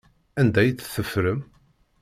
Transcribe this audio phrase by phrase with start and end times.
[0.39, 1.41] Anda ay tt-teffrem?